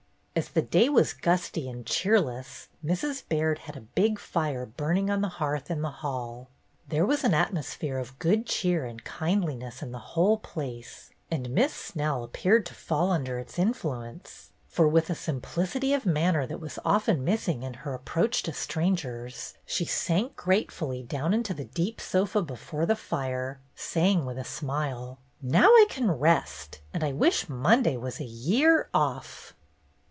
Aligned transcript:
As 0.33 0.47
the 0.47 0.61
day 0.61 0.87
was 0.87 1.11
gusty 1.11 1.69
and 1.69 1.85
cheerless, 1.85 2.69
Mrs. 2.83 3.21
Baird 3.27 3.59
had 3.59 3.75
a 3.75 3.81
big 3.81 4.17
fire 4.17 4.65
burning 4.65 5.09
on 5.09 5.19
the 5.21 5.27
hearth 5.27 5.69
in 5.69 5.81
the 5.81 5.91
hall. 5.91 6.47
There 6.87 7.05
was 7.05 7.25
an 7.25 7.33
atmosphere 7.33 7.97
of 7.97 8.17
good 8.17 8.47
cheer 8.47 8.85
and 8.85 9.03
kindliness 9.03 9.81
in 9.81 9.91
the 9.91 9.99
whole 9.99 10.37
place, 10.37 11.11
and 11.29 11.49
MISS 11.49 11.73
SNELUS 11.73 12.29
VISIT 12.31 12.33
273 12.33 12.43
Miss 12.45 12.45
Snell 12.47 12.53
appeared 12.55 12.65
to 12.65 12.73
fall 12.73 13.11
under 13.11 13.39
its 13.39 13.59
influence, 13.59 14.51
for 14.67 14.87
with 14.87 15.09
a 15.09 15.15
simplicity 15.15 15.93
of 15.93 16.05
manner 16.05 16.47
that 16.47 16.61
was 16.61 16.79
often 16.85 17.25
missing 17.25 17.61
in 17.63 17.73
her 17.83 17.93
approach 17.93 18.41
to 18.43 18.53
strangers, 18.53 19.55
she 19.65 19.83
sank 19.85 20.37
gratefully 20.37 21.03
down 21.03 21.33
into 21.33 21.53
the 21.53 21.65
deep 21.65 21.99
sofa 21.99 22.41
before 22.41 22.85
the 22.85 22.95
fire, 22.95 23.59
saying, 23.75 24.25
with 24.25 24.39
a 24.39 24.45
smile: 24.45 25.19
"Now 25.41 25.67
I 25.67 25.85
can 25.89 26.09
rest, 26.09 26.79
and 26.93 27.03
I 27.03 27.11
wish 27.11 27.49
Monday 27.49 27.97
was 27.97 28.21
a 28.21 28.25
year 28.25 28.87
off 28.93 29.55